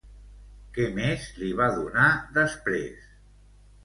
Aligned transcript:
Què 0.77 0.85
més 0.95 1.27
li 1.41 1.49
va 1.59 1.67
donar 1.75 2.05
després? 2.39 3.05